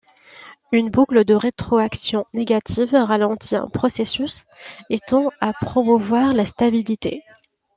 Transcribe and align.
Une 0.71 0.89
boucle 0.89 1.25
de 1.25 1.35
rétroaction 1.35 2.25
négative 2.33 2.95
ralentit 2.95 3.55
un 3.55 3.67
processus, 3.67 4.45
et 4.89 4.97
tend 4.97 5.29
à 5.41 5.53
promouvoir 5.53 6.33
la 6.33 6.47
stabilité. 6.47 7.23